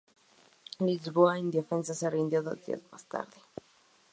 [0.87, 3.37] Lisboa, indefensa, se rindió dos días más tarde.